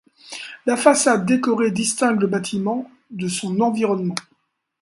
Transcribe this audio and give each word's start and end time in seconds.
La 0.65 0.77
façade 0.77 1.27
décorée 1.27 1.69
distingue 1.69 2.21
le 2.21 2.25
bâtiment 2.25 2.89
de 3.11 3.27
son 3.27 3.59
environnement. 3.59 4.15